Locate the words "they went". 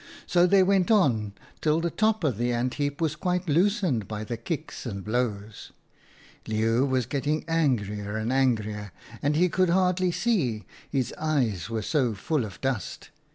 0.47-0.89